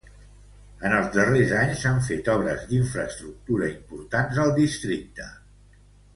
[0.87, 5.31] En els darrers anys s'han fet obres d'infraestructura importants al districte.